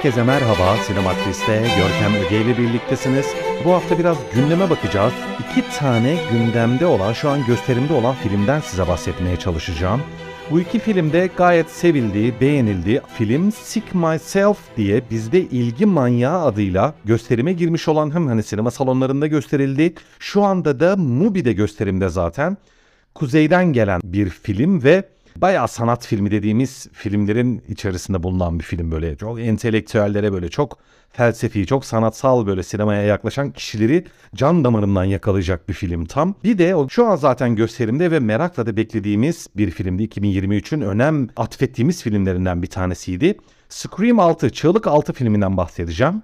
[0.00, 3.26] Herkese merhaba, Sinematris'te Görkem Öge ile birliktesiniz.
[3.64, 5.12] Bu hafta biraz gündeme bakacağız.
[5.40, 10.00] İki tane gündemde olan, şu an gösterimde olan filmden size bahsetmeye çalışacağım.
[10.50, 13.02] Bu iki filmde gayet sevildi, beğenildi.
[13.18, 19.26] Film Sick Myself diye bizde ilgi manyağı adıyla gösterime girmiş olan hem hani sinema salonlarında
[19.26, 19.94] gösterildi.
[20.18, 22.56] Şu anda da Mubi'de gösterimde zaten.
[23.14, 25.04] Kuzeyden gelen bir film ve
[25.36, 29.16] bayağı sanat filmi dediğimiz filmlerin içerisinde bulunan bir film böyle.
[29.16, 30.78] Çok entelektüellere böyle çok
[31.12, 36.34] felsefi, çok sanatsal böyle sinemaya yaklaşan kişileri can damarından yakalayacak bir film tam.
[36.44, 40.02] Bir de o şu an zaten gösterimde ve merakla da beklediğimiz bir filmdi.
[40.04, 43.38] 2023'ün önem atfettiğimiz filmlerinden bir tanesiydi.
[43.68, 46.22] Scream 6, Çığlık 6 filminden bahsedeceğim.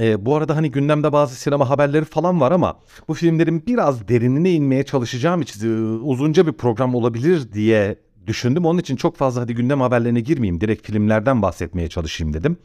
[0.00, 2.78] E, bu arada hani gündemde bazı sinema haberleri falan var ama
[3.08, 7.96] bu filmlerin biraz derinine inmeye çalışacağım için e, uzunca bir program olabilir diye
[8.28, 8.66] düşündüm.
[8.66, 10.60] Onun için çok fazla hadi gündem haberlerine girmeyeyim.
[10.60, 12.56] Direkt filmlerden bahsetmeye çalışayım dedim.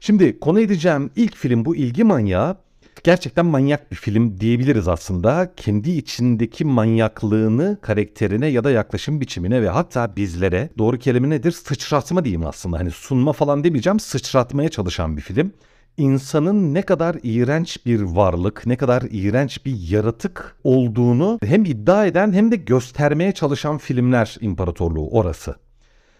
[0.00, 2.56] Şimdi konu edeceğim ilk film bu ilgi manyağı.
[3.04, 5.52] Gerçekten manyak bir film diyebiliriz aslında.
[5.56, 11.52] Kendi içindeki manyaklığını karakterine ya da yaklaşım biçimine ve hatta bizlere doğru kelime nedir?
[11.52, 12.78] Sıçratma diyeyim aslında.
[12.78, 14.00] Hani sunma falan demeyeceğim.
[14.00, 15.52] Sıçratmaya çalışan bir film
[15.96, 22.32] insanın ne kadar iğrenç bir varlık, ne kadar iğrenç bir yaratık olduğunu hem iddia eden
[22.32, 25.54] hem de göstermeye çalışan filmler imparatorluğu orası.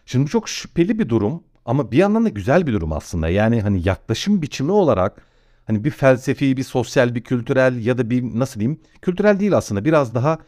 [0.06, 3.28] Şimdi bu çok şüpheli bir durum ama bir yandan da güzel bir durum aslında.
[3.28, 5.26] Yani hani yaklaşım biçimi olarak
[5.64, 8.80] hani bir felsefi, bir sosyal, bir kültürel ya da bir nasıl diyeyim?
[9.02, 10.38] Kültürel değil aslında biraz daha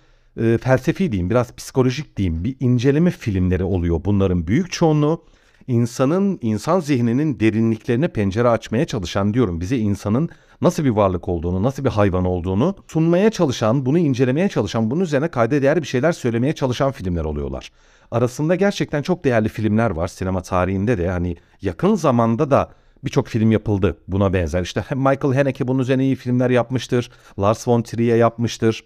[0.41, 2.45] e, felsefi diyeyim, biraz psikolojik diyeyim.
[2.45, 5.25] Bir inceleme filmleri oluyor bunların büyük çoğunluğu
[5.69, 9.61] insanın, insan zihninin derinliklerine pencere açmaya çalışan diyorum.
[9.61, 10.29] Bize insanın
[10.61, 15.29] nasıl bir varlık olduğunu, nasıl bir hayvan olduğunu sunmaya çalışan, bunu incelemeye çalışan, bunun üzerine
[15.29, 17.73] kayda değer bir şeyler söylemeye çalışan filmler oluyorlar.
[18.11, 22.71] Arasında gerçekten çok değerli filmler var sinema tarihinde de hani yakın zamanda da
[23.05, 24.63] birçok film yapıldı buna benzer.
[24.63, 27.11] İşte Michael Haneke bunun üzerine iyi filmler yapmıştır.
[27.39, 28.85] Lars von Trier yapmıştır.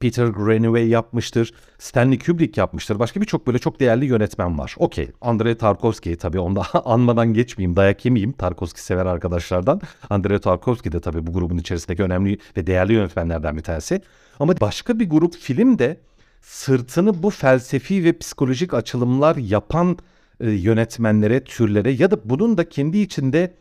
[0.00, 1.54] Peter Greenaway yapmıştır.
[1.78, 2.98] Stanley Kubrick yapmıştır.
[2.98, 4.74] Başka birçok böyle çok değerli yönetmen var.
[4.78, 5.10] Okey.
[5.20, 7.76] Andrei Tarkovski tabii onda anmadan geçmeyeyim.
[7.76, 8.32] Dayak yemeyeyim.
[8.32, 9.80] Tarkovski sever arkadaşlardan.
[10.10, 14.02] Andrei Tarkovski de tabii bu grubun içerisindeki önemli ve değerli yönetmenlerden bir tanesi.
[14.40, 16.00] Ama başka bir grup film de
[16.40, 19.98] sırtını bu felsefi ve psikolojik açılımlar yapan
[20.40, 23.54] e, yönetmenlere, türlere ya da bunun da kendi içinde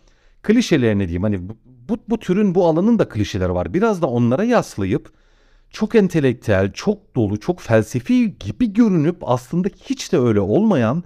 [0.43, 1.23] klişelerini diyeyim.
[1.23, 3.73] Hani bu, bu, bu türün bu alanın da klişeleri var.
[3.73, 5.11] Biraz da onlara yaslayıp
[5.73, 11.03] çok entelektüel, çok dolu, çok felsefi gibi görünüp aslında hiç de öyle olmayan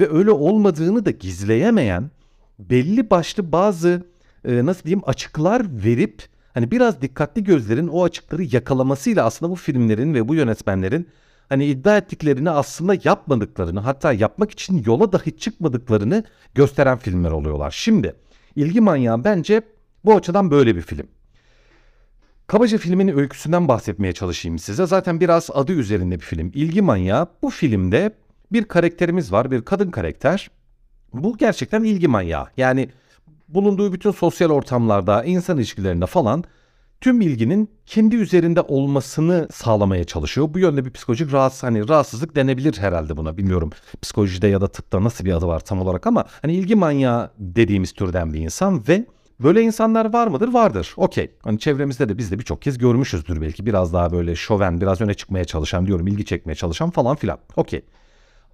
[0.00, 2.10] ve öyle olmadığını da gizleyemeyen
[2.58, 4.06] belli başlı bazı
[4.44, 6.22] e, nasıl diyeyim açıklar verip
[6.54, 11.08] hani biraz dikkatli gözlerin o açıkları yakalamasıyla aslında bu filmlerin ve bu yönetmenlerin
[11.48, 16.24] hani iddia ettiklerini aslında yapmadıklarını hatta yapmak için yola dahi çıkmadıklarını
[16.54, 17.70] gösteren filmler oluyorlar.
[17.70, 18.14] Şimdi
[18.56, 19.62] ilgi manyağı bence
[20.04, 21.06] bu açıdan böyle bir film.
[22.48, 24.86] Kabaca filmin öyküsünden bahsetmeye çalışayım size.
[24.86, 26.50] Zaten biraz adı üzerinde bir film.
[26.54, 27.26] İlgi manyağı.
[27.42, 28.12] Bu filmde
[28.52, 30.50] bir karakterimiz var, bir kadın karakter.
[31.12, 32.46] Bu gerçekten ilgi manyağı.
[32.56, 32.88] Yani
[33.48, 36.44] bulunduğu bütün sosyal ortamlarda, insan ilişkilerinde falan
[37.00, 40.54] tüm ilginin kendi üzerinde olmasını sağlamaya çalışıyor.
[40.54, 43.36] Bu yönde bir psikolojik rahatsız, hani rahatsızlık denebilir herhalde buna.
[43.36, 43.70] Bilmiyorum
[44.02, 47.92] psikolojide ya da tıpta nasıl bir adı var tam olarak ama hani ilgi manyağı dediğimiz
[47.92, 49.06] türden bir insan ve
[49.40, 50.48] Böyle insanlar var mıdır?
[50.48, 50.94] Vardır.
[50.96, 51.30] Okey.
[51.42, 53.66] Hani çevremizde de biz de birçok kez görmüşüzdür belki.
[53.66, 57.38] Biraz daha böyle şoven, biraz öne çıkmaya çalışan diyorum, ilgi çekmeye çalışan falan filan.
[57.56, 57.82] Okey.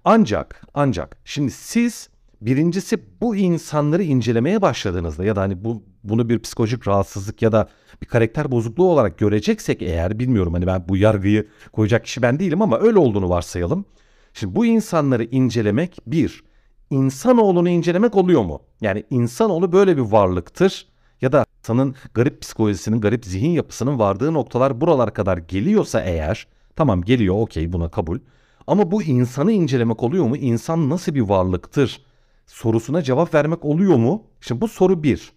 [0.05, 2.09] Ancak, ancak şimdi siz
[2.41, 7.69] birincisi bu insanları incelemeye başladığınızda ya da hani bu bunu bir psikolojik rahatsızlık ya da
[8.01, 12.61] bir karakter bozukluğu olarak göreceksek eğer bilmiyorum hani ben bu yargıyı koyacak kişi ben değilim
[12.61, 13.85] ama öyle olduğunu varsayalım.
[14.33, 16.43] Şimdi bu insanları incelemek bir
[16.89, 18.61] insanoğlunu incelemek oluyor mu?
[18.81, 20.87] Yani insanoğlu böyle bir varlıktır
[21.21, 27.01] ya da insanın garip psikolojisinin, garip zihin yapısının vardığı noktalar buralar kadar geliyorsa eğer, tamam
[27.01, 28.19] geliyor okey buna kabul.
[28.67, 30.37] Ama bu insanı incelemek oluyor mu?
[30.37, 32.01] İnsan nasıl bir varlıktır?
[32.47, 34.23] Sorusuna cevap vermek oluyor mu?
[34.41, 35.31] Şimdi bu soru bir.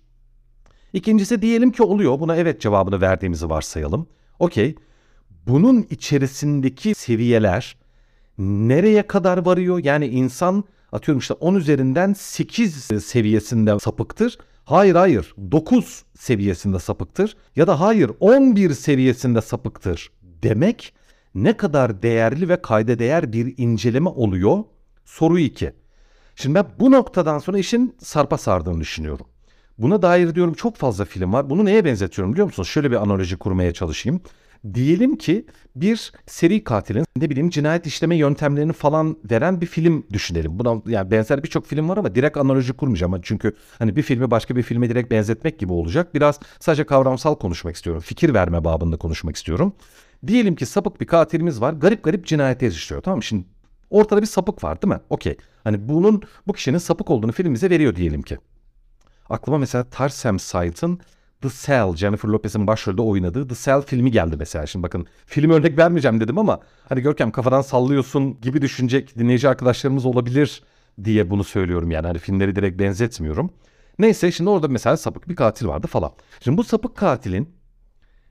[0.92, 2.20] İkincisi diyelim ki oluyor.
[2.20, 4.06] Buna evet cevabını verdiğimizi varsayalım.
[4.38, 4.74] Okey.
[5.46, 7.76] Bunun içerisindeki seviyeler
[8.38, 9.84] nereye kadar varıyor?
[9.84, 12.74] Yani insan atıyorum işte 10 üzerinden 8
[13.04, 14.38] seviyesinde sapıktır.
[14.64, 20.94] Hayır hayır 9 seviyesinde sapıktır ya da hayır 11 seviyesinde sapıktır demek
[21.34, 24.64] ne kadar değerli ve kayda değer bir inceleme oluyor?
[25.04, 25.72] Soru 2.
[26.36, 29.26] Şimdi ben bu noktadan sonra işin sarpa sardığını düşünüyorum.
[29.78, 31.50] Buna dair diyorum çok fazla film var.
[31.50, 32.68] Bunu neye benzetiyorum biliyor musunuz?
[32.68, 34.20] Şöyle bir analoji kurmaya çalışayım.
[34.74, 35.46] Diyelim ki
[35.76, 40.58] bir seri katilin ne bileyim cinayet işleme yöntemlerini falan veren bir film düşünelim.
[40.58, 43.20] Buna yani benzer birçok film var ama direkt analoji kurmayacağım.
[43.22, 46.14] Çünkü hani bir filmi başka bir filme direkt benzetmek gibi olacak.
[46.14, 48.02] Biraz sadece kavramsal konuşmak istiyorum.
[48.02, 49.72] Fikir verme babında konuşmak istiyorum.
[50.26, 51.72] Diyelim ki sapık bir katilimiz var.
[51.72, 53.02] Garip garip cinayete işliyor.
[53.02, 53.22] Tamam mı?
[53.22, 53.44] Şimdi
[53.90, 55.00] ortada bir sapık var değil mi?
[55.10, 55.36] Okey.
[55.64, 58.38] Hani bunun bu kişinin sapık olduğunu film bize veriyor diyelim ki.
[59.30, 61.00] Aklıma mesela Tarsem Said'in
[61.42, 64.66] The Cell, Jennifer Lopez'in başrolde oynadığı The Cell filmi geldi mesela.
[64.66, 70.06] Şimdi bakın film örnek vermeyeceğim dedim ama hani Görkem kafadan sallıyorsun gibi düşünecek dinleyici arkadaşlarımız
[70.06, 70.62] olabilir
[71.04, 72.06] diye bunu söylüyorum yani.
[72.06, 73.50] Hani filmleri direkt benzetmiyorum.
[73.98, 76.12] Neyse şimdi orada mesela sapık bir katil vardı falan.
[76.40, 77.58] Şimdi bu sapık katilin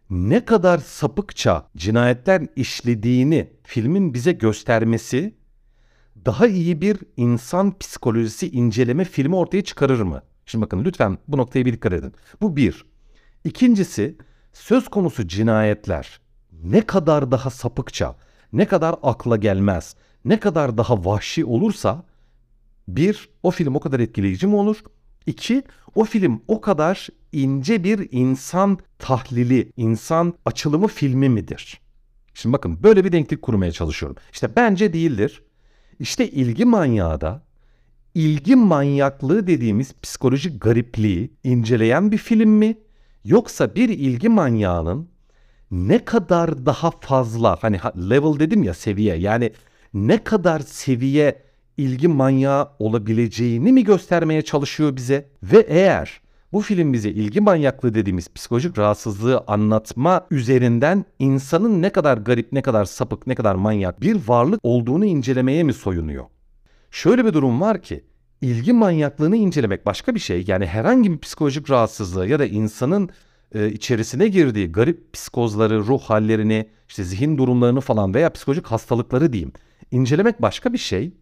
[0.10, 5.36] ne kadar sapıkça cinayetler işlediğini filmin bize göstermesi
[6.26, 10.22] daha iyi bir insan psikolojisi inceleme filmi ortaya çıkarır mı?
[10.46, 12.14] Şimdi bakın lütfen bu noktaya bir dikkat edin.
[12.42, 12.86] Bu bir.
[13.44, 14.18] İkincisi
[14.54, 16.20] söz konusu cinayetler
[16.64, 18.16] ne kadar daha sapıkça,
[18.54, 19.96] ne kadar akla gelmez,
[20.26, 22.04] ne kadar daha vahşi olursa
[22.88, 24.78] bir, o film o kadar etkileyici mi olur?
[25.26, 25.64] İki,
[25.96, 31.82] o film o kadar ince bir insan tahlili, insan açılımı filmi midir?
[32.34, 34.18] Şimdi bakın böyle bir denklik kurmaya çalışıyorum.
[34.34, 35.44] İşte bence değildir.
[36.00, 37.44] İşte ilgi manyağı da
[38.16, 42.78] ilgi manyaklığı dediğimiz psikolojik garipliği inceleyen bir film mi?
[43.28, 45.10] Yoksa bir ilgi manyağının
[45.72, 47.78] ne kadar daha fazla hani
[48.10, 49.52] level dedim ya seviye yani
[49.94, 51.42] ne kadar seviye
[51.78, 55.30] ilgi manyağı olabileceğini mi göstermeye çalışıyor bize?
[55.44, 56.22] Ve eğer
[56.54, 62.62] bu film bize ilgi manyaklığı dediğimiz psikolojik rahatsızlığı anlatma üzerinden insanın ne kadar garip, ne
[62.62, 66.26] kadar sapık, ne kadar manyak bir varlık olduğunu incelemeye mi soyunuyor?
[66.92, 68.04] Şöyle bir durum var ki
[68.42, 70.44] ilgi manyaklığını incelemek başka bir şey.
[70.48, 73.10] Yani herhangi bir psikolojik rahatsızlığı ya da insanın
[73.56, 79.52] e, içerisine girdiği garip psikozları, ruh hallerini, işte zihin durumlarını falan veya psikolojik hastalıkları diyeyim.
[79.92, 81.14] incelemek başka bir şey.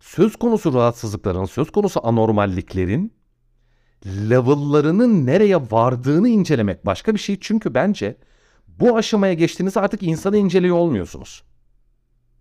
[0.00, 3.12] Söz konusu rahatsızlıkların, söz konusu anormalliklerin
[4.06, 7.38] level'larının nereye vardığını incelemek başka bir şey.
[7.40, 8.16] Çünkü bence
[8.68, 11.42] bu aşamaya geçtiğinizde artık insanı inceliyor olmuyorsunuz.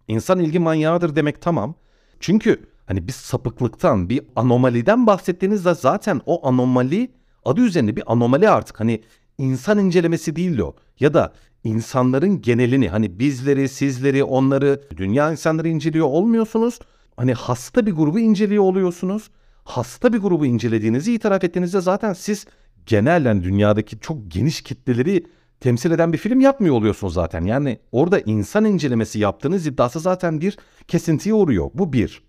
[0.08, 1.76] İnsan ilgi manyağıdır demek tamam.
[2.20, 7.12] Çünkü hani bir sapıklıktan, bir anomaliden bahsettiğinizde zaten o anomali
[7.46, 8.80] adı üzerinde bir anomali artık.
[8.80, 9.02] Hani
[9.38, 10.76] insan incelemesi değil o.
[11.00, 11.34] Ya da
[11.64, 16.80] insanların genelini hani bizleri, sizleri, onları, dünya insanları inceliyor olmuyorsunuz.
[17.18, 19.30] Hani hasta bir grubu inceliyor oluyorsunuz.
[19.64, 22.46] Hasta bir grubu incelediğinizi itiraf ettiğinizde zaten siz
[22.86, 25.26] genellen dünyadaki çok geniş kitleleri
[25.60, 27.42] temsil eden bir film yapmıyor oluyorsunuz zaten.
[27.42, 31.70] Yani orada insan incelemesi yaptığınız iddiası zaten bir kesintiye uğruyor.
[31.74, 32.22] Bu bir.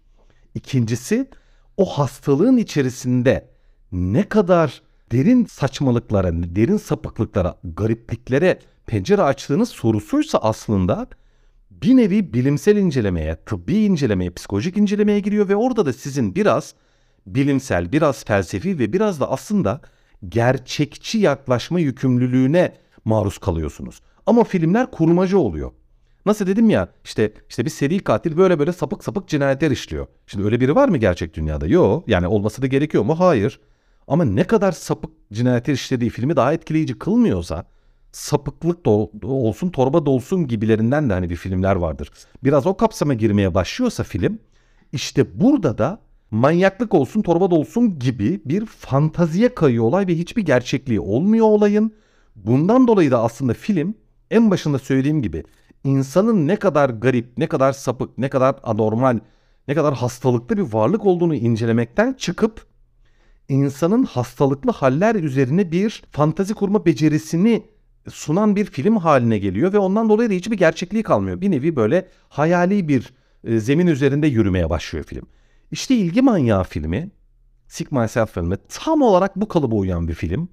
[0.57, 1.29] İkincisi
[1.77, 3.49] o hastalığın içerisinde
[3.93, 4.83] ne kadar
[5.13, 11.07] derin saçmalıklara, derin sapıklıklara, garipliklere pencere açtığınız sorusuysa aslında
[11.71, 16.75] bir nevi bilimsel incelemeye, tıbbi incelemeye, psikolojik incelemeye giriyor ve orada da sizin biraz
[17.27, 19.81] bilimsel, biraz felsefi ve biraz da aslında
[20.29, 24.01] gerçekçi yaklaşma yükümlülüğüne maruz kalıyorsunuz.
[24.27, 25.73] Ama filmler kurmacı oluyor.
[26.27, 30.07] Nasıl dedim ya işte işte bir seri katil böyle böyle sapık sapık cinayetler işliyor.
[30.27, 31.67] Şimdi öyle biri var mı gerçek dünyada?
[31.67, 32.09] Yok.
[32.09, 33.21] Yani olması da gerekiyor mu?
[33.21, 33.61] Hayır.
[34.09, 37.67] Ama ne kadar sapık cinayetler işlediği filmi daha etkileyici kılmıyorsa
[38.13, 38.91] sapıklık da
[39.27, 42.11] olsun torba dolsun gibilerinden de hani bir filmler vardır.
[42.45, 44.39] Biraz o kapsama girmeye başlıyorsa film
[44.93, 51.01] işte burada da manyaklık olsun torba dolsun gibi bir fantaziye kayıyor olay ve hiçbir gerçekliği
[51.01, 51.93] olmuyor olayın.
[52.37, 53.95] Bundan dolayı da aslında film
[54.31, 55.45] en başında söylediğim gibi
[55.87, 59.19] insanın ne kadar garip, ne kadar sapık, ne kadar anormal,
[59.69, 62.67] ne kadar hastalıklı bir varlık olduğunu incelemekten çıkıp
[63.49, 67.67] insanın hastalıklı haller üzerine bir fantazi kurma becerisini
[68.09, 71.41] sunan bir film haline geliyor ve ondan dolayı da hiçbir gerçekliği kalmıyor.
[71.41, 73.15] Bir nevi böyle hayali bir
[73.45, 75.27] e, zemin üzerinde yürümeye başlıyor film.
[75.71, 77.11] İşte ilgi manyağı filmi,
[77.69, 80.49] Sick Myself filmi tam olarak bu kalıba uyan bir film.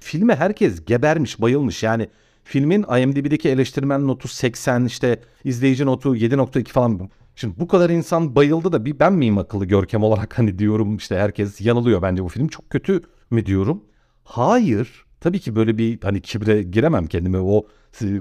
[0.00, 1.82] Filme herkes gebermiş, bayılmış.
[1.82, 2.08] Yani
[2.44, 7.10] filmin IMDb'deki eleştirmen notu 80, işte izleyici notu 7.2 falan.
[7.36, 11.16] Şimdi bu kadar insan bayıldı da bir ben miyim akıllı görkem olarak hani diyorum işte
[11.16, 13.84] herkes yanılıyor bence bu film çok kötü mü diyorum.
[14.24, 17.66] Hayır tabii ki böyle bir hani kibre giremem kendimi o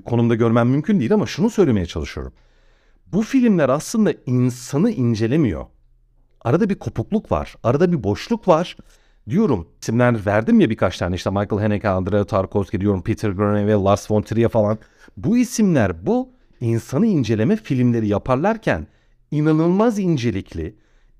[0.05, 2.33] konumda görmem mümkün değil ama şunu söylemeye çalışıyorum.
[3.07, 5.65] Bu filmler aslında insanı incelemiyor.
[6.41, 8.77] Arada bir kopukluk var, arada bir boşluk var
[9.29, 14.11] diyorum isimler verdim ya birkaç tane işte Michael Haneke, Andrea Tarkovsky diyorum Peter Greenaway, Lars
[14.11, 14.77] von Trier falan.
[15.17, 16.29] Bu isimler bu
[16.61, 18.87] insanı inceleme filmleri yaparlarken
[19.31, 20.75] inanılmaz incelikli,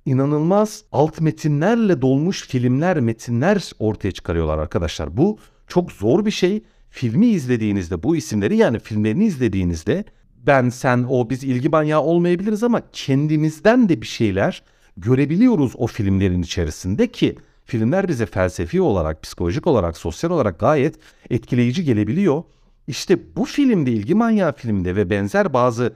[0.05, 5.17] inanılmaz alt metinlerle dolmuş filmler, metinler ortaya çıkarıyorlar arkadaşlar.
[5.17, 6.63] Bu çok zor bir şey.
[6.89, 10.05] Filmi izlediğinizde bu isimleri yani filmlerini izlediğinizde
[10.47, 14.63] ben, sen, o biz ilgi manyağı olmayabiliriz ama kendimizden de bir şeyler
[14.97, 20.95] görebiliyoruz o filmlerin içerisinde ki filmler bize felsefi olarak, psikolojik olarak, sosyal olarak gayet
[21.29, 22.43] etkileyici gelebiliyor.
[22.87, 25.93] İşte bu filmde ilgi manyağı filmde ve benzer bazı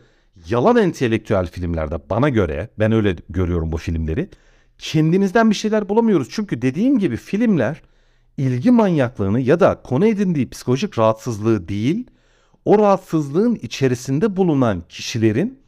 [0.49, 4.29] yalan entelektüel filmlerde bana göre ben öyle görüyorum bu filmleri.
[4.77, 6.27] Kendimizden bir şeyler bulamıyoruz.
[6.31, 7.81] Çünkü dediğim gibi filmler
[8.37, 12.07] ilgi manyaklığını ya da konu edindiği psikolojik rahatsızlığı değil,
[12.65, 15.59] o rahatsızlığın içerisinde bulunan kişilerin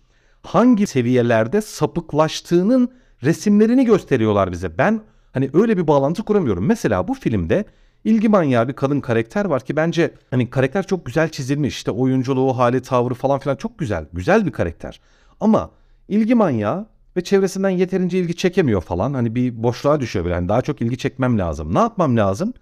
[0.43, 2.91] hangi seviyelerde sapıklaştığının
[3.23, 4.77] resimlerini gösteriyorlar bize.
[4.77, 5.01] Ben
[5.37, 6.65] hani öyle bir bağlantı kuramıyorum.
[6.65, 7.65] Mesela bu filmde
[8.03, 11.75] ilgi manyağı bir kadın karakter var ki bence hani karakter çok güzel çizilmiş.
[11.75, 14.05] İşte oyunculuğu, hali, tavrı falan filan çok güzel.
[14.13, 14.99] Güzel bir karakter.
[15.39, 15.71] Ama
[16.07, 19.13] ilgi manyağı ve çevresinden yeterince ilgi çekemiyor falan.
[19.13, 20.35] Hani bir boşluğa düşüyor böyle.
[20.35, 21.75] Yani daha çok ilgi çekmem lazım.
[21.75, 22.53] Ne yapmam lazım?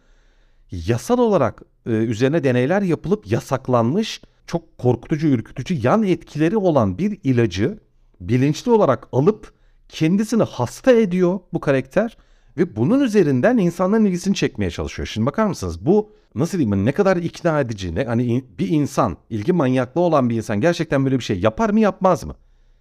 [0.72, 7.80] Yasal olarak e, üzerine deneyler yapılıp yasaklanmış çok korkutucu, ürkütücü yan etkileri olan bir ilacı
[8.22, 9.54] bilinçli olarak alıp
[9.90, 12.18] kendisini hasta ediyor bu karakter
[12.58, 15.08] ve bunun üzerinden insanların ilgisini çekmeye çalışıyor.
[15.08, 19.54] Şimdi bakar mısınız bu nasıl diyeyim ne kadar ikna edici ne hani bir insan ilgi
[19.54, 22.36] manyaklığı olan bir insan gerçekten böyle bir şey yapar mı yapmaz mı?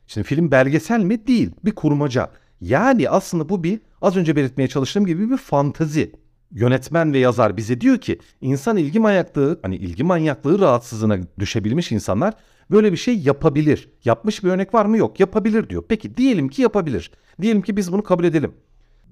[0.07, 1.27] Şimdi film belgesel mi?
[1.27, 1.51] Değil.
[1.65, 2.31] Bir kurmaca.
[2.61, 6.13] Yani aslında bu bir az önce belirtmeye çalıştığım gibi bir fantazi.
[6.51, 12.35] Yönetmen ve yazar bize diyor ki insan ilgi manyaklığı hani ilgi manyaklığı rahatsızlığına düşebilmiş insanlar
[12.71, 13.89] böyle bir şey yapabilir.
[14.05, 14.99] Yapmış bir örnek var mı?
[14.99, 15.21] Yok.
[15.21, 15.85] Yapabilir diyor.
[15.89, 17.11] Peki diyelim ki yapabilir.
[17.41, 18.53] Diyelim ki biz bunu kabul edelim.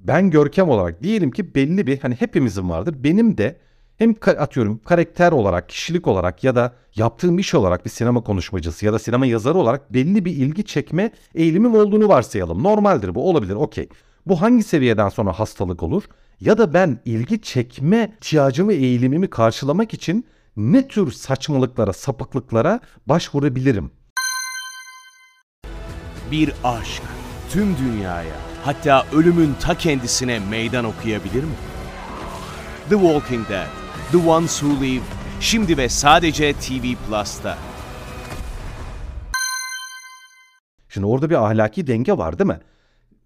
[0.03, 2.95] Ben görkem olarak diyelim ki belli bir hani hepimizin vardır.
[2.99, 3.57] Benim de
[3.97, 8.93] hem atıyorum karakter olarak, kişilik olarak ya da yaptığım iş olarak bir sinema konuşmacısı ya
[8.93, 12.63] da sinema yazarı olarak belli bir ilgi çekme eğilimim olduğunu varsayalım.
[12.63, 13.89] Normaldir bu olabilir okey.
[14.27, 16.03] Bu hangi seviyeden sonra hastalık olur?
[16.41, 23.91] Ya da ben ilgi çekme ihtiyacımı, eğilimimi karşılamak için ne tür saçmalıklara, sapıklıklara başvurabilirim?
[26.31, 27.03] Bir aşk
[27.51, 31.55] tüm dünyaya hatta ölümün ta kendisine meydan okuyabilir mi?
[32.89, 33.67] The Walking Dead,
[34.13, 35.03] The Ones Who Live,
[35.41, 37.59] şimdi ve sadece TV Plus'ta.
[40.89, 42.61] Şimdi orada bir ahlaki denge var değil mi?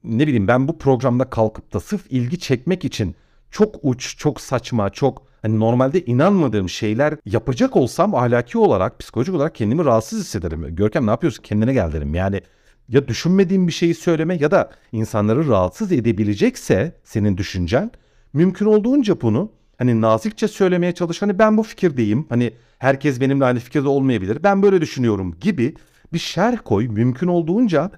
[0.05, 3.17] Ne bileyim ben bu programda kalkıp da sırf ilgi çekmek için
[3.51, 9.55] çok uç, çok saçma, çok hani normalde inanmadığım şeyler yapacak olsam ahlaki olarak, psikolojik olarak
[9.55, 10.77] kendimi rahatsız hissederim.
[10.77, 11.43] Görkem ne yapıyorsun?
[11.43, 12.15] Kendine gel derim.
[12.15, 12.41] Yani
[12.89, 17.91] ya düşünmediğim bir şeyi söyleme ya da insanları rahatsız edebilecekse senin düşüncen
[18.33, 21.23] mümkün olduğunca bunu hani nazikçe söylemeye çalış.
[21.23, 22.27] Hani ben bu fikirdeyim.
[22.29, 24.43] Hani herkes benimle aynı fikirde olmayabilir.
[24.43, 25.75] Ben böyle düşünüyorum gibi
[26.13, 26.89] bir şerh koy.
[26.89, 27.91] Mümkün olduğunca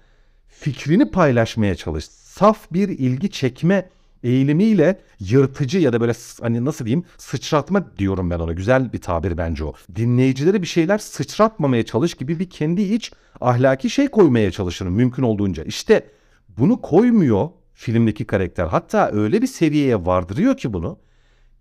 [0.49, 2.05] fikrini paylaşmaya çalış.
[2.05, 3.89] Saf bir ilgi çekme
[4.23, 8.53] eğilimiyle yırtıcı ya da böyle hani nasıl diyeyim sıçratma diyorum ben ona.
[8.53, 9.73] Güzel bir tabir bence o.
[9.95, 15.65] Dinleyicilere bir şeyler sıçratmamaya çalış gibi bir kendi iç ahlaki şey koymaya çalışırım mümkün olduğunca.
[15.65, 16.07] İşte
[16.59, 18.67] bunu koymuyor filmdeki karakter.
[18.67, 20.99] Hatta öyle bir seviyeye vardırıyor ki bunu.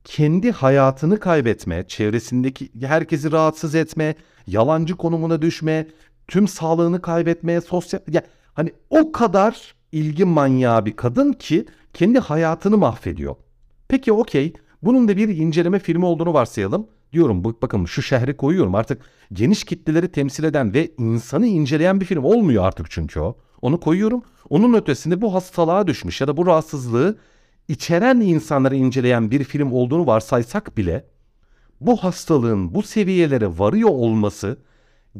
[0.03, 4.15] Kendi hayatını kaybetme, çevresindeki herkesi rahatsız etme,
[4.47, 5.87] yalancı konumuna düşme,
[6.27, 7.99] tüm sağlığını kaybetmeye, sosyal...
[8.07, 11.65] Yani hani o kadar ilgi manyağı bir kadın ki
[11.97, 13.35] kendi hayatını mahvediyor.
[13.87, 16.87] Peki okey bunun da bir inceleme filmi olduğunu varsayalım.
[17.13, 19.01] Diyorum bakın şu şehri koyuyorum artık
[19.33, 23.37] geniş kitleleri temsil eden ve insanı inceleyen bir film olmuyor artık çünkü o.
[23.61, 24.23] Onu koyuyorum.
[24.49, 27.17] Onun ötesinde bu hastalığa düşmüş ya da bu rahatsızlığı
[27.67, 31.05] içeren insanları inceleyen bir film olduğunu varsaysak bile
[31.81, 34.57] bu hastalığın bu seviyelere varıyor olması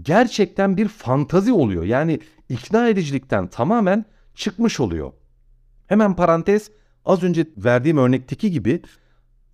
[0.02, 1.84] gerçekten bir fantazi oluyor.
[1.84, 2.20] Yani
[2.50, 4.06] ikna edicilikten tamamen
[4.36, 5.12] çıkmış oluyor.
[5.88, 6.72] Hemen parantez
[7.06, 8.82] az önce verdiğim örnekteki gibi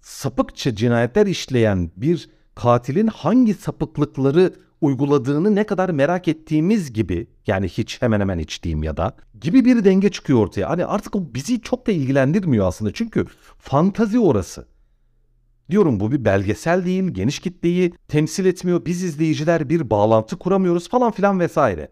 [0.01, 8.01] sapıkça cinayetler işleyen bir katilin hangi sapıklıkları uyguladığını ne kadar merak ettiğimiz gibi yani hiç
[8.01, 10.69] hemen hemen hiç diyeyim ya da gibi bir denge çıkıyor ortaya.
[10.69, 13.25] Hani artık o bizi çok da ilgilendirmiyor aslında çünkü
[13.57, 14.67] fantazi orası.
[15.69, 18.85] Diyorum bu bir belgesel değil, geniş kitleyi temsil etmiyor.
[18.85, 21.89] Biz izleyiciler bir bağlantı kuramıyoruz falan filan vesaire.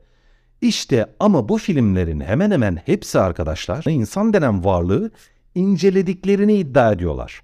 [0.61, 5.11] İşte ama bu filmlerin hemen hemen hepsi arkadaşlar insan denen varlığı
[5.55, 7.41] incelediklerini iddia ediyorlar.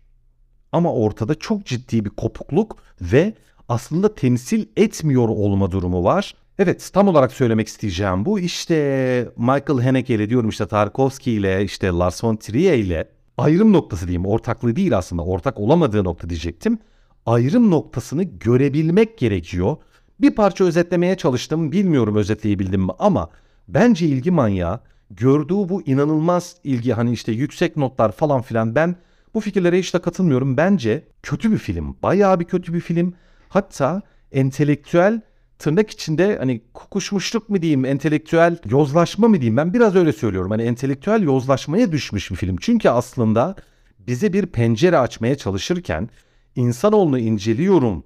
[0.71, 3.33] Ama ortada çok ciddi bir kopukluk ve
[3.69, 6.35] aslında temsil etmiyor olma durumu var.
[6.59, 8.39] Evet tam olarak söylemek isteyeceğim bu.
[8.39, 14.07] İşte Michael Haneke ile diyorum işte Tarkovski ile işte Lars von Trier ile ayrım noktası
[14.07, 14.25] diyeyim.
[14.25, 15.23] Ortaklığı değil aslında.
[15.23, 16.79] Ortak olamadığı nokta diyecektim.
[17.25, 19.77] Ayrım noktasını görebilmek gerekiyor.
[20.21, 21.71] Bir parça özetlemeye çalıştım.
[21.71, 23.29] Bilmiyorum özetleyebildim mi ama
[23.67, 24.79] bence ilgi manyağı
[25.11, 28.95] gördüğü bu inanılmaz ilgi hani işte yüksek notlar falan filan ben
[29.33, 30.57] bu fikirlere hiç de katılmıyorum.
[30.57, 31.97] Bence kötü bir film.
[32.03, 33.13] Bayağı bir kötü bir film.
[33.49, 35.21] Hatta entelektüel
[35.59, 40.51] tırnak içinde hani kokuşmuşluk mu diyeyim, entelektüel yozlaşma mı diyeyim ben biraz öyle söylüyorum.
[40.51, 42.55] Hani entelektüel yozlaşmaya düşmüş bir film.
[42.61, 43.55] Çünkü aslında
[43.99, 46.09] bize bir pencere açmaya çalışırken
[46.55, 48.03] insanoğlunu inceliyorum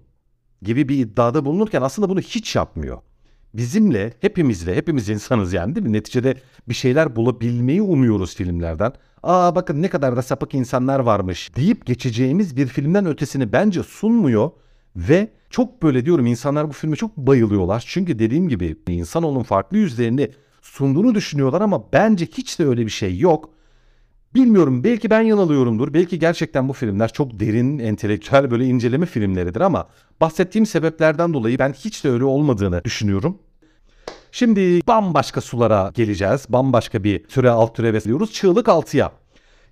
[0.61, 2.97] gibi bir iddiada bulunurken aslında bunu hiç yapmıyor.
[3.53, 5.93] Bizimle, hepimizle, hepimiz insanız yani değil mi?
[5.93, 6.35] Neticede
[6.69, 8.93] bir şeyler bulabilmeyi umuyoruz filmlerden.
[9.23, 14.51] Aa bakın ne kadar da sapık insanlar varmış deyip geçeceğimiz bir filmden ötesini bence sunmuyor
[14.95, 17.83] ve çok böyle diyorum insanlar bu filme çok bayılıyorlar.
[17.87, 23.19] Çünkü dediğim gibi insanoğlunun farklı yüzlerini sunduğunu düşünüyorlar ama bence hiç de öyle bir şey
[23.19, 23.49] yok.
[24.35, 25.93] Bilmiyorum belki ben yanılıyorumdur.
[25.93, 29.87] Belki gerçekten bu filmler çok derin, entelektüel böyle inceleme filmleridir ama
[30.21, 33.37] bahsettiğim sebeplerden dolayı ben hiç de öyle olmadığını düşünüyorum.
[34.31, 36.45] Şimdi bambaşka sulara geleceğiz.
[36.49, 38.33] Bambaşka bir türe alt türe besliyoruz.
[38.33, 39.11] Çığlık 6'ya.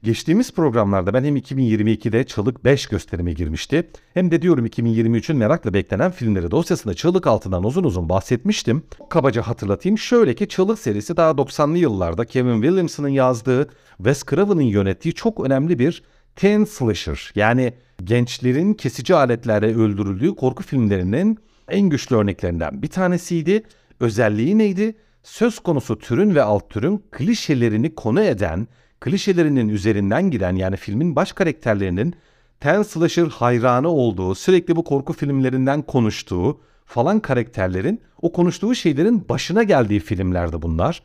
[0.04, 3.90] Geçtiğimiz programlarda ben hem 2022'de Çığlık 5 gösterime girmişti.
[4.14, 8.84] Hem de diyorum 2023'ün merakla beklenen filmleri dosyasında Çığlık altından uzun uzun bahsetmiştim.
[9.10, 9.98] Kabaca hatırlatayım.
[9.98, 15.80] Şöyle ki Çığlık serisi daha 90'lı yıllarda Kevin Williamson'ın yazdığı, Wes Craven'ın yönettiği çok önemli
[15.80, 16.04] bir
[16.36, 17.32] teen slasher.
[17.36, 21.40] Yani gençlerin kesici aletlerle öldürüldüğü korku filmlerinin
[21.70, 23.64] en güçlü örneklerinden bir tanesiydi.
[24.00, 24.96] Özelliği neydi?
[25.24, 28.68] Söz konusu türün ve alt türün klişelerini konu eden
[29.00, 32.16] klişelerinin üzerinden giden yani filmin baş karakterlerinin
[32.60, 39.64] ten slasher hayranı olduğu, sürekli bu korku filmlerinden konuştuğu falan karakterlerin o konuştuğu şeylerin başına
[39.64, 41.04] geldiği filmlerdi bunlar.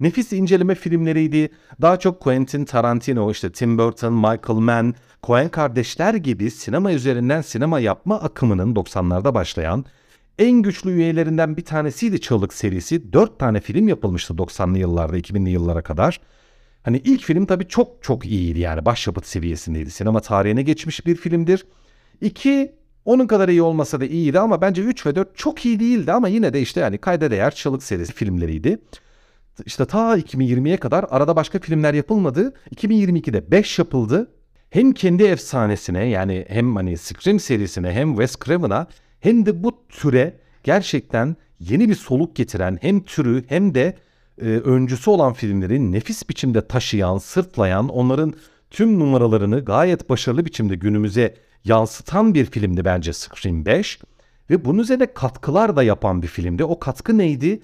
[0.00, 1.50] Nefis inceleme filmleriydi.
[1.82, 7.80] Daha çok Quentin Tarantino, işte Tim Burton, Michael Mann, Coen kardeşler gibi sinema üzerinden sinema
[7.80, 9.84] yapma akımının 90'larda başlayan
[10.38, 13.12] en güçlü üyelerinden bir tanesiydi Çığlık serisi.
[13.12, 16.20] 4 tane film yapılmıştı 90'lı yıllarda, 2000'li yıllara kadar.
[16.84, 19.90] Hani ilk film tabii çok çok iyiydi yani başyapıt seviyesindeydi.
[19.90, 21.66] Sinema tarihine geçmiş bir filmdir.
[22.20, 26.12] İki onun kadar iyi olmasa da iyiydi ama bence 3 ve 4 çok iyi değildi
[26.12, 28.78] ama yine de işte yani kayda değer Çığlık serisi filmleriydi.
[29.66, 32.54] İşte ta 2020'ye kadar arada başka filmler yapılmadı.
[32.74, 34.30] 2022'de 5 yapıldı.
[34.70, 38.86] Hem kendi efsanesine yani hem hani Scream serisine hem Wes Craven'a
[39.20, 43.96] hem de bu türe gerçekten yeni bir soluk getiren hem türü hem de
[44.42, 48.34] e, öncüsü olan filmleri nefis biçimde taşıyan, sırtlayan, onların
[48.70, 53.98] tüm numaralarını gayet başarılı biçimde günümüze yansıtan bir filmdi bence Scream 5.
[54.50, 56.64] Ve bunun üzerine katkılar da yapan bir filmdi.
[56.64, 57.60] O katkı neydi?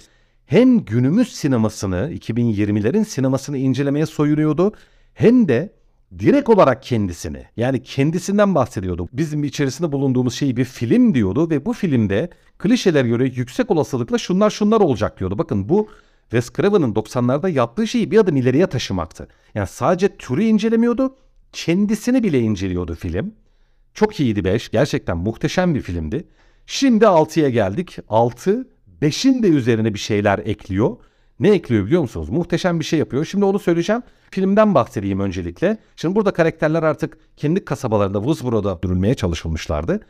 [0.47, 4.73] Hem günümüz sinemasını, 2020'lerin sinemasını incelemeye soyunuyordu.
[5.15, 5.73] Hem de
[6.19, 9.09] direkt olarak kendisini yani kendisinden bahsediyordu.
[9.13, 14.51] Bizim içerisinde bulunduğumuz şey bir film diyordu ve bu filmde klişeler göre yüksek olasılıkla şunlar
[14.51, 15.39] şunlar olacak diyordu.
[15.39, 15.89] Bakın bu
[16.31, 19.29] Wes Craven'ın 90'larda yaptığı şeyi bir adım ileriye taşımaktı.
[19.55, 21.17] Yani sadece türü incelemiyordu,
[21.53, 23.35] kendisini bile inceliyordu film.
[23.95, 24.69] Çok iyiydi 5.
[24.69, 26.29] Gerçekten muhteşem bir filmdi.
[26.67, 27.99] Şimdi 6'ya geldik.
[28.09, 28.69] 6,
[29.03, 30.97] 5'in de üzerine bir şeyler ekliyor.
[31.41, 32.29] Ne ekliyor biliyor musunuz?
[32.29, 33.25] Muhteşem bir şey yapıyor.
[33.25, 34.03] Şimdi onu söyleyeceğim.
[34.31, 35.79] Filmden bahsedeyim öncelikle.
[35.97, 40.01] Şimdi burada karakterler artık kendi kasabalarında Woodsboro'da dürülmeye çalışılmışlardı.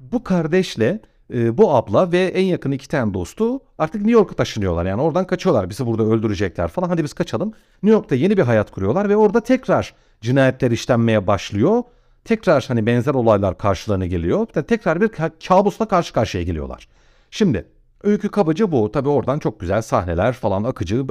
[0.00, 1.00] Bu kardeşle
[1.34, 4.86] e, bu abla ve en yakın iki tane dostu artık New York'a taşınıyorlar.
[4.86, 5.70] Yani oradan kaçıyorlar.
[5.70, 6.88] Bizi burada öldürecekler falan.
[6.88, 7.52] Hadi biz kaçalım.
[7.82, 11.82] New York'ta yeni bir hayat kuruyorlar ve orada tekrar cinayetler işlenmeye başlıyor.
[12.24, 14.46] Tekrar hani benzer olaylar karşılarına geliyor.
[14.46, 15.10] Tekrar bir
[15.48, 16.88] kabusla karşı karşıya geliyorlar.
[17.30, 17.66] Şimdi
[18.02, 18.92] öykü kabaca bu.
[18.92, 21.06] Tabii oradan çok güzel sahneler falan akıcı.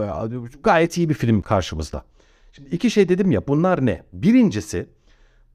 [0.63, 2.03] Gayet iyi bir film karşımızda.
[2.51, 4.03] Şimdi iki şey dedim ya bunlar ne?
[4.13, 4.89] Birincisi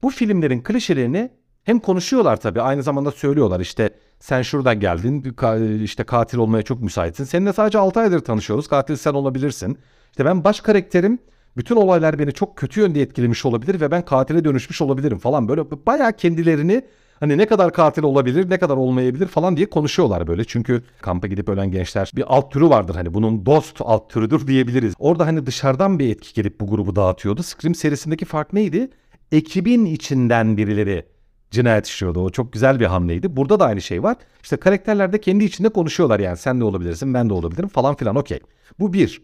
[0.03, 1.31] bu filmlerin klişelerini
[1.65, 5.35] hem konuşuyorlar tabii aynı zamanda söylüyorlar işte sen şuradan geldin
[5.83, 7.23] işte katil olmaya çok müsaitsin.
[7.23, 9.77] Seninle sadece 6 aydır tanışıyoruz katil sen olabilirsin.
[10.11, 11.19] İşte ben baş karakterim
[11.57, 15.71] bütün olaylar beni çok kötü yönde etkilemiş olabilir ve ben katile dönüşmüş olabilirim falan böyle
[15.71, 16.81] bayağı kendilerini
[17.19, 20.43] hani ne kadar katil olabilir ne kadar olmayabilir falan diye konuşuyorlar böyle.
[20.45, 24.93] Çünkü kampa gidip ölen gençler bir alt türü vardır hani bunun dost alt türüdür diyebiliriz.
[24.99, 27.43] Orada hani dışarıdan bir etki gelip bu grubu dağıtıyordu.
[27.43, 28.89] Scream serisindeki fark neydi?
[29.31, 31.14] Ekibin içinden birileri
[31.55, 32.19] cinayet işliyordu.
[32.19, 33.35] O çok güzel bir hamleydi.
[33.35, 34.17] Burada da aynı şey var.
[34.43, 36.37] İşte karakterler de kendi içinde konuşuyorlar yani.
[36.37, 38.39] Sen de olabilirsin, ben de olabilirim falan filan okey.
[38.79, 39.21] Bu bir.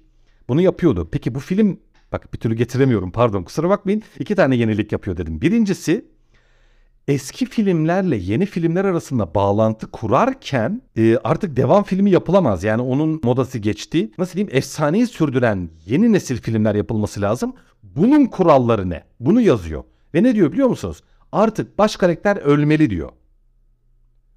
[0.50, 1.10] Bunu yapıyordu.
[1.12, 1.80] Peki bu film
[2.12, 4.04] bak bir türlü getiremiyorum pardon kusura bakmayın.
[4.20, 5.42] İki tane yenilik yapıyor dedim.
[5.42, 6.06] Birincisi
[7.08, 12.64] eski filmlerle yeni filmler arasında bağlantı kurarken e, artık devam filmi yapılamaz.
[12.64, 14.12] Yani onun modası geçti.
[14.18, 17.54] Nasıl diyeyim efsaneyi sürdüren yeni nesil filmler yapılması lazım.
[17.84, 19.04] Bunun kuralları ne?
[19.20, 19.84] Bunu yazıyor.
[20.16, 21.04] Ve ne diyor biliyor musunuz?
[21.32, 23.10] Artık baş karakter ölmeli diyor.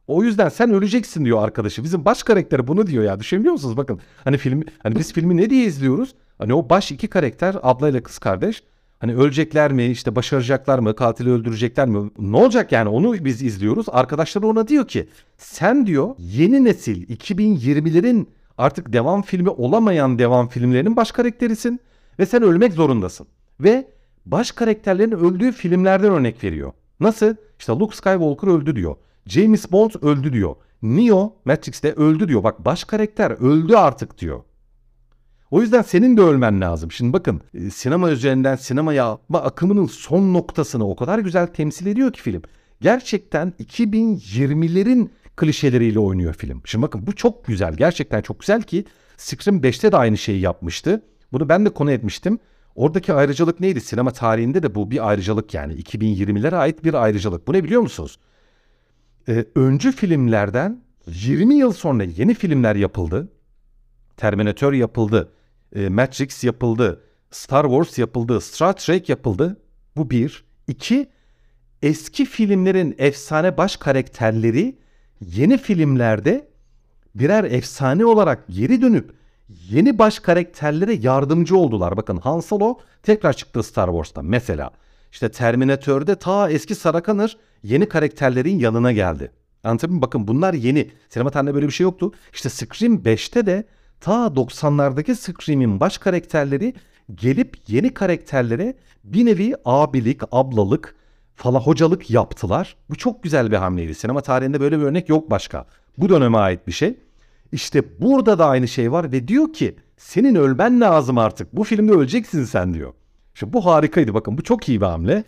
[0.07, 1.85] O yüzden sen öleceksin diyor arkadaşı.
[1.85, 3.21] Bizim baş karakteri bunu diyor ya.
[3.21, 3.77] Düşünebiliyor musunuz?
[3.77, 6.15] Bakın hani film hani biz filmi ne diye izliyoruz?
[6.39, 8.63] Hani o baş iki karakter ablayla kız kardeş.
[8.99, 13.87] Hani ölecekler mi işte başaracaklar mı katili öldürecekler mi ne olacak yani onu biz izliyoruz.
[13.89, 18.27] Arkadaşları ona diyor ki sen diyor yeni nesil 2020'lerin
[18.59, 21.81] artık devam filmi olamayan devam filmlerinin baş karakterisin
[22.19, 23.27] ve sen ölmek zorundasın.
[23.61, 23.89] Ve
[24.27, 26.73] baş karakterlerin öldüğü filmlerden örnek veriyor.
[27.01, 27.35] Nasıl?
[27.59, 28.97] İşte Luke Skywalker öldü diyor.
[29.27, 30.57] James Bond öldü diyor.
[30.83, 32.45] Neo Matrix'te öldü diyor.
[32.45, 34.41] Bak baş karakter öldü artık diyor.
[35.51, 36.93] O yüzden senin de ölmen lazım.
[36.93, 42.13] Şimdi bakın e, sinema üzerinden sinema yapma akımının son noktasını o kadar güzel temsil ediyor
[42.13, 42.43] ki film.
[42.81, 46.63] Gerçekten 2020'lerin klişeleriyle oynuyor film.
[46.65, 47.75] Şimdi bakın bu çok güzel.
[47.75, 48.85] Gerçekten çok güzel ki
[49.17, 51.03] Scream 5'te de aynı şeyi yapmıştı.
[51.33, 52.39] Bunu ben de konu etmiştim.
[52.75, 53.81] Oradaki ayrıcalık neydi?
[53.81, 55.75] Sinema tarihinde de bu bir ayrıcalık yani.
[55.75, 57.49] 2020'lere ait bir ayrıcalık.
[57.49, 58.19] Bu ne biliyor musunuz?
[59.29, 63.29] Ee, öncü filmlerden 20 yıl sonra yeni filmler yapıldı.
[64.17, 65.33] Terminator yapıldı.
[65.75, 67.03] E, Matrix yapıldı.
[67.31, 68.41] Star Wars yapıldı.
[68.41, 69.61] Star Trek yapıldı.
[69.97, 70.45] Bu bir.
[70.69, 71.11] İki,
[71.83, 74.79] eski filmlerin efsane baş karakterleri
[75.21, 76.49] yeni filmlerde
[77.15, 79.15] birer efsane olarak geri dönüp
[79.49, 81.97] yeni baş karakterlere yardımcı oldular.
[81.97, 84.71] Bakın Han Solo tekrar çıktı Star Wars'ta mesela.
[85.13, 87.29] İşte Terminator'de ta eski Sarah
[87.63, 89.31] yeni karakterlerin yanına geldi.
[89.65, 90.03] Anlatabiliyor?
[90.03, 90.91] Bakın bunlar yeni.
[91.09, 92.13] Sinema tarihinde böyle bir şey yoktu.
[92.33, 93.65] İşte Scream 5'te de
[94.01, 96.75] ta 90'lardaki Scream'in baş karakterleri
[97.15, 100.95] gelip yeni karakterlere bir nevi abilik, ablalık,
[101.35, 102.77] falan hocalık yaptılar.
[102.91, 103.95] Bu çok güzel bir hamleydi.
[103.95, 105.67] Sinema tarihinde böyle bir örnek yok başka.
[105.99, 106.97] Bu döneme ait bir şey.
[107.53, 111.57] İşte burada da aynı şey var ve diyor ki senin ölmen lazım artık.
[111.57, 112.93] Bu filmde öleceksin sen diyor.
[113.35, 115.25] İşte bu harikaydı bakın bu çok iyi bir hamle.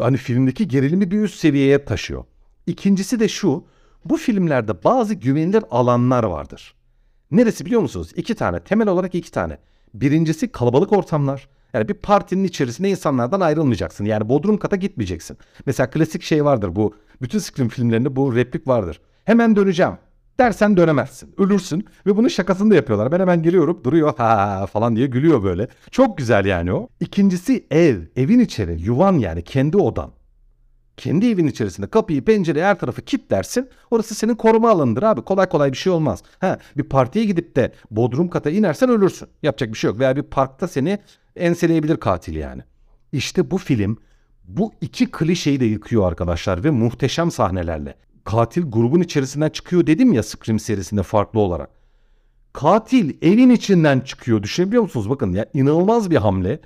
[0.00, 2.24] Hani filmdeki gerilimi bir üst seviyeye taşıyor.
[2.66, 3.64] İkincisi de şu.
[4.04, 6.74] Bu filmlerde bazı güvenilir alanlar vardır.
[7.30, 8.12] Neresi biliyor musunuz?
[8.16, 8.60] İki tane.
[8.60, 9.58] Temel olarak iki tane.
[9.94, 11.48] Birincisi kalabalık ortamlar.
[11.74, 14.04] Yani bir partinin içerisinde insanlardan ayrılmayacaksın.
[14.04, 15.38] Yani bodrum kata gitmeyeceksin.
[15.66, 16.94] Mesela klasik şey vardır bu.
[17.22, 19.00] Bütün Scream filmlerinde bu replik vardır.
[19.24, 19.92] Hemen döneceğim
[20.38, 21.34] dersen dönemezsin.
[21.38, 23.12] Ölürsün ve bunun şakasını da yapıyorlar.
[23.12, 25.68] Ben hemen geliyorum duruyor ha falan diye gülüyor böyle.
[25.90, 26.88] Çok güzel yani o.
[27.00, 28.00] İkincisi ev.
[28.16, 30.10] Evin içeri yuvan yani kendi odan.
[30.96, 33.68] Kendi evin içerisinde kapıyı pencereyi her tarafı kilitlersin.
[33.90, 35.22] Orası senin koruma alanıdır abi.
[35.22, 36.22] Kolay kolay bir şey olmaz.
[36.38, 39.28] Ha, bir partiye gidip de bodrum kata inersen ölürsün.
[39.42, 39.98] Yapacak bir şey yok.
[40.00, 40.98] Veya bir parkta seni
[41.36, 42.62] enseleyebilir katil yani.
[43.12, 43.98] İşte bu film
[44.44, 47.94] bu iki klişeyi de yıkıyor arkadaşlar ve muhteşem sahnelerle.
[48.28, 51.70] Katil grubun içerisinden çıkıyor dedim ya Scream serisinde farklı olarak.
[52.52, 54.42] Katil evin içinden çıkıyor.
[54.42, 55.10] Düşünebiliyor musunuz?
[55.10, 56.60] Bakın ya inanılmaz bir hamle.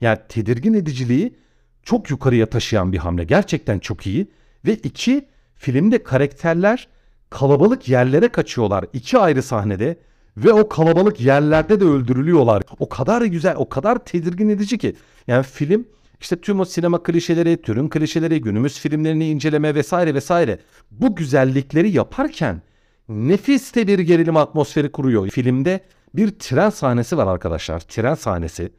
[0.00, 1.34] Yani tedirgin ediciliği
[1.82, 3.24] çok yukarıya taşıyan bir hamle.
[3.24, 4.30] Gerçekten çok iyi.
[4.66, 6.88] Ve iki, filmde karakterler
[7.30, 8.84] kalabalık yerlere kaçıyorlar.
[8.92, 9.98] iki ayrı sahnede
[10.36, 12.62] ve o kalabalık yerlerde de öldürülüyorlar.
[12.78, 14.96] O kadar güzel, o kadar tedirgin edici ki.
[15.26, 15.86] Yani film
[16.20, 20.58] işte tüm o sinema klişeleri, türün klişeleri, günümüz filmlerini inceleme vesaire vesaire.
[20.90, 22.62] Bu güzellikleri yaparken
[23.08, 25.28] nefis de bir gerilim atmosferi kuruyor.
[25.28, 25.80] Filmde
[26.14, 27.80] bir tren sahnesi var arkadaşlar.
[27.80, 28.72] Tren sahnesi.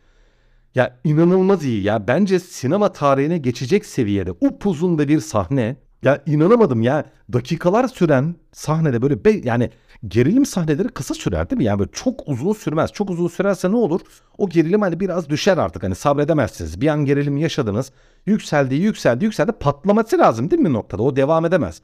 [0.75, 2.07] Ya inanılmaz iyi ya.
[2.07, 5.75] Bence sinema tarihine geçecek seviyede upuzun da bir sahne.
[6.03, 7.05] Ya inanamadım ya.
[7.33, 9.69] Dakikalar süren sahnede böyle be, yani
[10.07, 11.63] gerilim sahneleri kısa sürer değil mi?
[11.63, 12.91] Yani böyle çok uzun sürmez.
[12.91, 14.01] Çok uzun sürerse ne olur?
[14.37, 15.83] O gerilim hani biraz düşer artık.
[15.83, 16.81] Hani sabredemezsiniz.
[16.81, 17.91] Bir an gerilim yaşadınız.
[18.25, 19.51] Yükseldi, yükseldi, yükseldi.
[19.51, 21.03] Patlaması lazım değil mi noktada?
[21.03, 21.81] O devam edemez.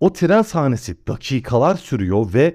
[0.00, 2.54] O tren sahnesi dakikalar sürüyor ve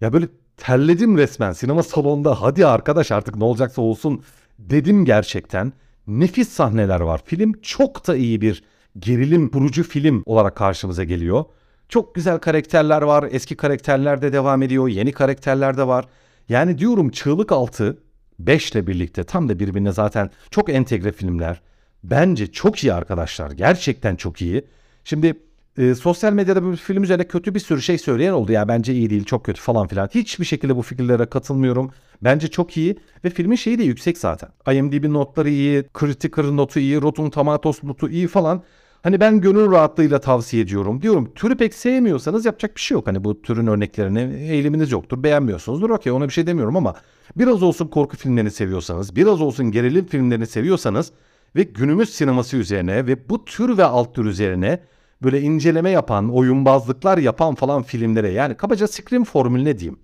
[0.00, 2.42] ya böyle terledim resmen sinema salonunda.
[2.42, 4.22] Hadi arkadaş artık ne olacaksa olsun
[4.58, 5.72] dedim gerçekten.
[6.06, 7.20] Nefis sahneler var.
[7.24, 8.64] Film çok da iyi bir
[8.98, 11.44] gerilim kurucu film olarak karşımıza geliyor.
[11.88, 13.28] Çok güzel karakterler var.
[13.30, 14.88] Eski karakterler de devam ediyor.
[14.88, 16.04] Yeni karakterler de var.
[16.48, 17.98] Yani diyorum Çığlık Altı
[18.38, 21.60] 5 ile birlikte tam da birbirine zaten çok entegre filmler.
[22.04, 23.50] Bence çok iyi arkadaşlar.
[23.50, 24.64] Gerçekten çok iyi.
[25.04, 25.34] Şimdi
[25.78, 28.52] e, sosyal medyada bu film üzerine kötü bir sürü şey söyleyen oldu.
[28.52, 30.08] Ya bence iyi değil, çok kötü falan filan.
[30.14, 31.90] Hiçbir şekilde bu fikirlere katılmıyorum.
[32.22, 34.48] Bence çok iyi ve filmin şeyi de yüksek zaten.
[34.72, 38.62] IMDb notları iyi, Critical notu iyi, Rotten Tomatoes notu iyi falan.
[39.06, 41.02] Hani ben gönül rahatlığıyla tavsiye ediyorum.
[41.02, 43.06] Diyorum türü pek sevmiyorsanız yapacak bir şey yok.
[43.06, 45.22] Hani bu türün örneklerine eğiliminiz yoktur.
[45.22, 45.90] Beğenmiyorsunuzdur.
[45.90, 46.94] Okey ona bir şey demiyorum ama
[47.36, 51.12] biraz olsun korku filmlerini seviyorsanız, biraz olsun gerilim filmlerini seviyorsanız
[51.56, 54.80] ve günümüz sineması üzerine ve bu tür ve alt tür üzerine
[55.22, 59.98] böyle inceleme yapan, oyunbazlıklar yapan falan filmlere yani kabaca Scream formülüne diyeyim.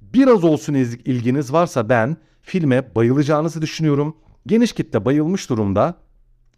[0.00, 4.16] Biraz olsun ilginiz varsa ben filme bayılacağınızı düşünüyorum.
[4.46, 6.01] Geniş kitle bayılmış durumda.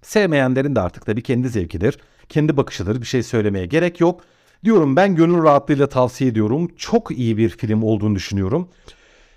[0.04, 3.00] Sevmeyenlerin de artık tabii kendi zevkidir, kendi bakışıdır.
[3.00, 4.20] Bir şey söylemeye gerek yok.
[4.64, 6.70] Diyorum ben gönül rahatlığıyla tavsiye ediyorum.
[6.76, 8.68] Çok iyi bir film olduğunu düşünüyorum.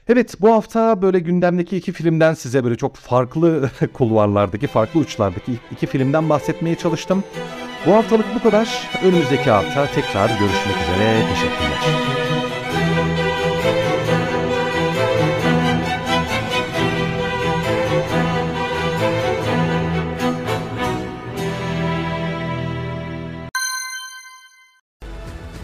[0.07, 5.87] Evet bu hafta böyle gündemdeki iki filmden size böyle çok farklı kulvarlardaki, farklı uçlardaki iki
[5.87, 7.23] filmden bahsetmeye çalıştım.
[7.85, 8.89] Bu haftalık bu kadar.
[9.03, 11.25] Önümüzdeki hafta tekrar görüşmek üzere.
[11.29, 12.26] Teşekkürler.